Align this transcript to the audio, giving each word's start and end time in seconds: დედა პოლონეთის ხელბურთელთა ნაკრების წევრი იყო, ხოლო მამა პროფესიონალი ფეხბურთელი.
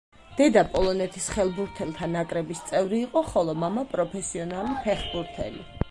დედა 0.37 0.61
პოლონეთის 0.75 1.27
ხელბურთელთა 1.33 2.09
ნაკრების 2.15 2.63
წევრი 2.71 3.03
იყო, 3.09 3.25
ხოლო 3.31 3.59
მამა 3.65 3.85
პროფესიონალი 3.95 4.77
ფეხბურთელი. 4.89 5.67